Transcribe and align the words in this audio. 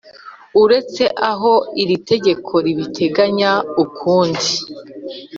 uretse 0.63 1.03
aho 1.31 1.53
iri 1.81 1.97
tegeko 2.09 2.53
ribiteganya 2.65 3.51
ukundi 3.83 4.49